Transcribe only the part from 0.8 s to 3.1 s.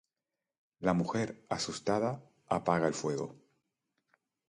La mujer, asustada, apaga el